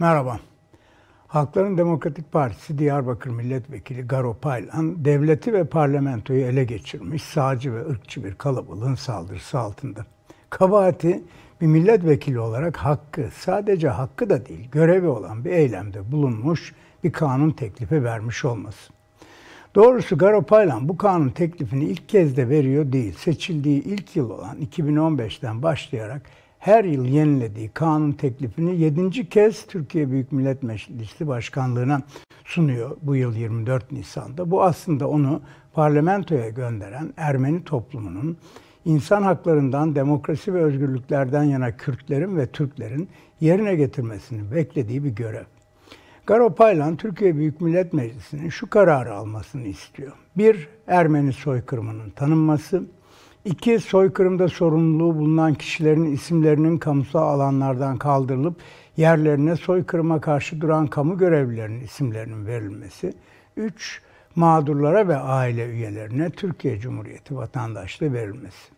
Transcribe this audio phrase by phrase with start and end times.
[0.00, 0.40] Merhaba.
[1.28, 8.24] Halkların Demokratik Partisi Diyarbakır Milletvekili Garo Paylan, devleti ve parlamentoyu ele geçirmiş sağcı ve ırkçı
[8.24, 10.06] bir kalabalığın saldırısı altında.
[10.50, 11.22] Kabahati
[11.60, 16.74] bir milletvekili olarak hakkı, sadece hakkı da değil, görevi olan bir eylemde bulunmuş
[17.04, 18.92] bir kanun teklifi vermiş olması.
[19.74, 23.12] Doğrusu Garo Paylan bu kanun teklifini ilk kez de veriyor değil.
[23.12, 26.22] Seçildiği ilk yıl olan 2015'ten başlayarak
[26.68, 29.28] her yıl yenilediği kanun teklifini 7.
[29.28, 32.02] kez Türkiye Büyük Millet Meclisi Başkanlığı'na
[32.44, 34.50] sunuyor bu yıl 24 Nisan'da.
[34.50, 38.36] Bu aslında onu parlamentoya gönderen Ermeni toplumunun
[38.84, 43.08] insan haklarından, demokrasi ve özgürlüklerden yana Kürtlerin ve Türklerin
[43.40, 45.44] yerine getirmesini beklediği bir görev.
[46.26, 50.12] Garo Paylan, Türkiye Büyük Millet Meclisi'nin şu kararı almasını istiyor.
[50.36, 52.82] Bir, Ermeni soykırımının tanınması.
[53.44, 58.56] İki, soykırımda sorumluluğu bulunan kişilerin isimlerinin kamusal alanlardan kaldırılıp
[58.96, 63.12] yerlerine soykırıma karşı duran kamu görevlilerinin isimlerinin verilmesi.
[63.56, 64.02] Üç,
[64.36, 68.68] mağdurlara ve aile üyelerine Türkiye Cumhuriyeti vatandaşlığı verilmesi.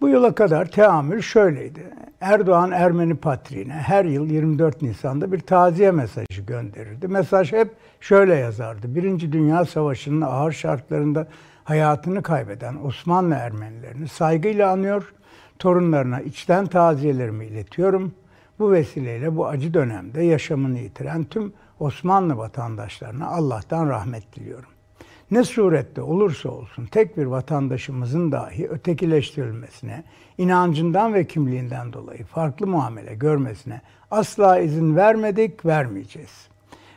[0.00, 1.80] Bu yıla kadar teamül şöyleydi.
[2.20, 7.08] Erdoğan Ermeni patriğine her yıl 24 Nisan'da bir taziye mesajı gönderirdi.
[7.08, 7.68] Mesaj hep
[8.00, 8.94] şöyle yazardı.
[8.94, 11.26] Birinci Dünya Savaşı'nın ağır şartlarında
[11.64, 15.14] hayatını kaybeden Osmanlı Ermenilerini saygıyla anıyor,
[15.58, 18.14] torunlarına içten taziyelerimi iletiyorum.
[18.58, 24.74] Bu vesileyle bu acı dönemde yaşamını yitiren tüm Osmanlı vatandaşlarına Allah'tan rahmet diliyorum
[25.30, 30.04] ne surette olursa olsun tek bir vatandaşımızın dahi ötekileştirilmesine,
[30.38, 36.48] inancından ve kimliğinden dolayı farklı muamele görmesine asla izin vermedik, vermeyeceğiz.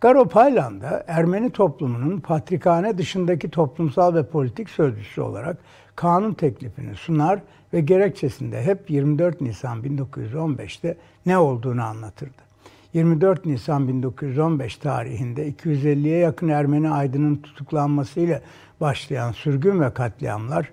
[0.00, 5.56] Garo Paylan da Ermeni toplumunun patrikhane dışındaki toplumsal ve politik sözcüsü olarak
[5.96, 7.40] kanun teklifini sunar
[7.72, 10.96] ve gerekçesinde hep 24 Nisan 1915'te
[11.26, 12.42] ne olduğunu anlatırdı.
[12.92, 18.40] 24 Nisan 1915 tarihinde 250'ye yakın Ermeni aydının tutuklanmasıyla
[18.80, 20.72] başlayan sürgün ve katliamlar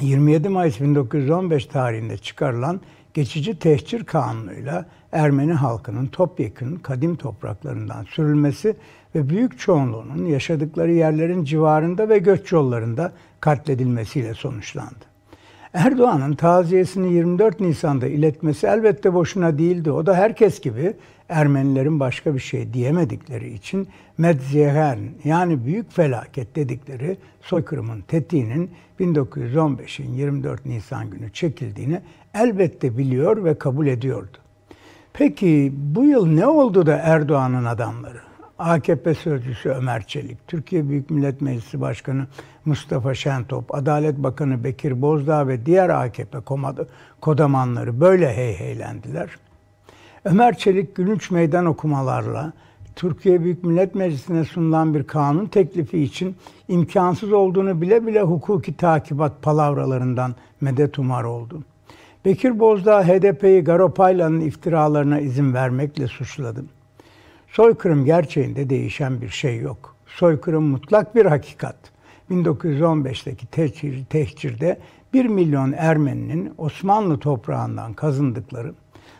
[0.00, 2.80] 27 Mayıs 1915 tarihinde çıkarılan
[3.14, 8.76] geçici tehcir kanunuyla Ermeni halkının topyekun kadim topraklarından sürülmesi
[9.14, 15.04] ve büyük çoğunluğunun yaşadıkları yerlerin civarında ve göç yollarında katledilmesiyle sonuçlandı.
[15.74, 19.90] Erdoğan'ın taziyesini 24 Nisan'da iletmesi elbette boşuna değildi.
[19.90, 20.96] O da herkes gibi
[21.28, 23.88] Ermenilerin başka bir şey diyemedikleri için
[24.18, 28.70] Medzehen yani büyük felaket dedikleri soykırımın tetiğinin
[29.00, 32.00] 1915'in 24 Nisan günü çekildiğini
[32.34, 34.36] elbette biliyor ve kabul ediyordu.
[35.12, 38.20] Peki bu yıl ne oldu da Erdoğan'ın adamları?
[38.58, 42.26] AKP sözcüsü Ömer Çelik, Türkiye Büyük Millet Meclisi Başkanı
[42.64, 46.38] Mustafa Şentop, Adalet Bakanı Bekir Bozdağ ve diğer AKP
[47.20, 49.30] kodamanları böyle heyheylendiler.
[50.24, 52.52] Ömer Çelik gülünç meydan okumalarla
[52.96, 56.36] Türkiye Büyük Millet Meclisi'ne sunulan bir kanun teklifi için
[56.68, 61.62] imkansız olduğunu bile bile hukuki takibat palavralarından medet umar oldu.
[62.24, 66.64] Bekir Bozdağ HDP'yi Garopaylan'ın iftiralarına izin vermekle suçladı.
[67.48, 69.96] Soykırım gerçeğinde değişen bir şey yok.
[70.06, 71.76] Soykırım mutlak bir hakikat.
[72.30, 74.78] 1915'teki tehcir, tehcirde
[75.12, 78.74] 1 milyon Ermeninin Osmanlı toprağından kazındıkları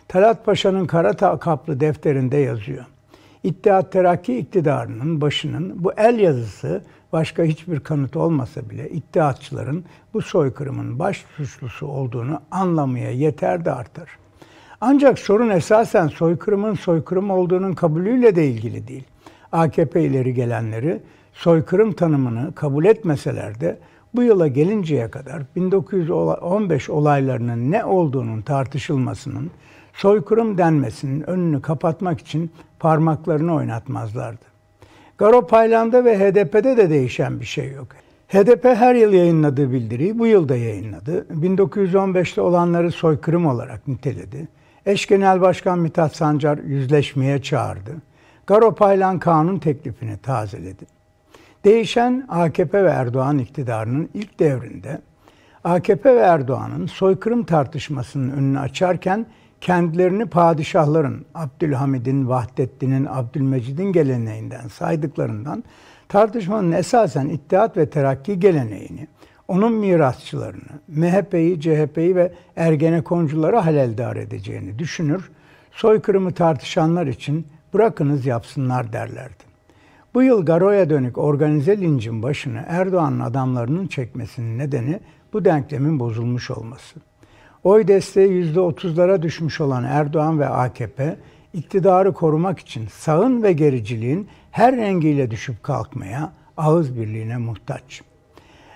[0.08, 2.84] Talat Paşa'nın kara kaplı defterinde yazıyor.
[3.42, 6.82] İttihat Terakki iktidarının başının bu el yazısı
[7.14, 14.08] başka hiçbir kanıt olmasa bile iddiatçıların bu soykırımın baş suçlusu olduğunu anlamaya yeter de artar.
[14.80, 19.04] Ancak sorun esasen soykırımın soykırım olduğunun kabulüyle de ilgili değil.
[19.52, 21.02] AKP ileri gelenleri
[21.32, 23.78] soykırım tanımını kabul etmeseler de
[24.14, 29.50] bu yıla gelinceye kadar 1915 olaylarının ne olduğunun tartışılmasının,
[29.92, 34.53] soykırım denmesinin önünü kapatmak için parmaklarını oynatmazlardı.
[35.18, 37.86] Garo Paylan'da ve HDP'de de değişen bir şey yok.
[38.28, 41.26] HDP her yıl yayınladığı bildiriyi bu yıl da yayınladı.
[41.30, 44.48] 1915'te olanları soykırım olarak niteledi.
[44.86, 47.90] Eş Genel Başkan Mithat Sancar yüzleşmeye çağırdı.
[48.46, 50.84] Garo Paylan kanun teklifini tazeledi.
[51.64, 55.00] Değişen AKP ve Erdoğan iktidarının ilk devrinde
[55.64, 59.26] AKP ve Erdoğan'ın soykırım tartışmasının önünü açarken
[59.64, 65.64] kendilerini padişahların Abdülhamid'in, Vahdettin'in, Abdülmecid'in geleneğinden saydıklarından
[66.08, 69.08] tartışmanın esasen İttihat ve Terakki geleneğini,
[69.48, 75.30] onun mirasçılarını, MHP'yi, CHP'yi ve Ergenekoncuları haleldar edeceğini düşünür,
[75.72, 79.44] soykırımı tartışanlar için bırakınız yapsınlar derlerdi.
[80.14, 85.00] Bu yıl Garo'ya dönük organize lincin başını Erdoğan'ın adamlarının çekmesinin nedeni
[85.32, 87.00] bu denklemin bozulmuş olması.
[87.64, 91.16] Oy desteği %30'lara düşmüş olan Erdoğan ve AKP
[91.52, 98.02] iktidarı korumak için sağın ve gericiliğin her rengiyle düşüp kalkmaya, ağız birliğine muhtaç.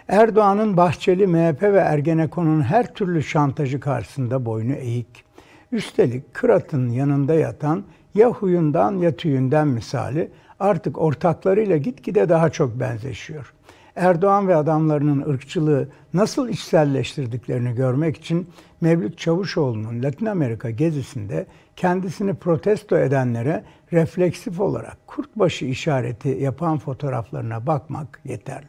[0.08, 5.24] Erdoğan'ın Bahçeli, MHP ve Ergenekon'un her türlü şantajı karşısında boynu eğik.
[5.72, 10.30] Üstelik Kırat'ın yanında yatan ya huyundan ya tüyünden misali
[10.60, 13.54] artık ortaklarıyla gitgide daha çok benzeşiyor.
[13.98, 18.48] Erdoğan ve adamlarının ırkçılığı nasıl içselleştirdiklerini görmek için
[18.80, 21.46] Mevlüt Çavuşoğlu'nun Latin Amerika gezisinde
[21.76, 28.66] kendisini protesto edenlere refleksif olarak kurtbaşı işareti yapan fotoğraflarına bakmak yeterli.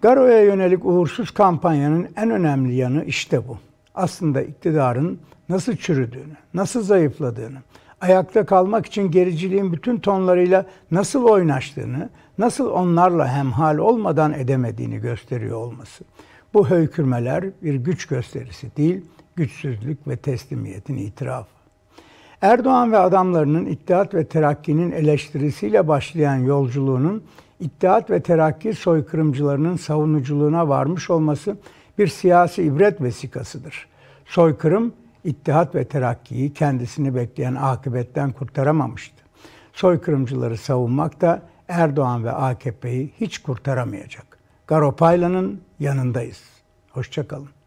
[0.00, 3.58] Garo'ya yönelik uğursuz kampanyanın en önemli yanı işte bu.
[3.94, 7.58] Aslında iktidarın nasıl çürüdüğünü, nasıl zayıfladığını,
[8.00, 16.04] ayakta kalmak için gericiliğin bütün tonlarıyla nasıl oynaştığını, nasıl onlarla hemhal olmadan edemediğini gösteriyor olması.
[16.54, 19.04] Bu höykürmeler bir güç gösterisi değil,
[19.36, 21.60] güçsüzlük ve teslimiyetin itirafı.
[22.42, 27.22] Erdoğan ve adamlarının İttihat ve Terakki'nin eleştirisiyle başlayan yolculuğunun
[27.60, 31.56] İttihat ve Terakki soykırımcılarının savunuculuğuna varmış olması
[31.98, 33.86] bir siyasi ibret vesikasıdır.
[34.26, 34.92] Soykırım
[35.24, 39.16] İttihat ve Terakki'yi kendisini bekleyen akıbetten kurtaramamıştı.
[39.72, 44.38] Soykırımcıları savunmak da Erdoğan ve AKP'yi hiç kurtaramayacak.
[44.66, 46.42] Garopaylan'ın yanındayız.
[46.90, 47.59] Hoşçakalın.